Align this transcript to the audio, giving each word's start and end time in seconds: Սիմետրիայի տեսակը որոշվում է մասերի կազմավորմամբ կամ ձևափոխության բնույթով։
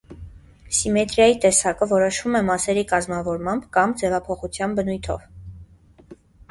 Սիմետրիայի 0.77 1.35
տեսակը 1.43 1.89
որոշվում 1.93 2.39
է 2.41 2.43
մասերի 2.49 2.87
կազմավորմամբ 2.93 3.69
կամ 3.79 3.95
ձևափոխության 4.03 4.77
բնույթով։ 4.81 5.33